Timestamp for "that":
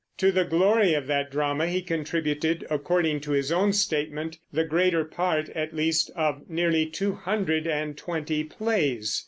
1.05-1.29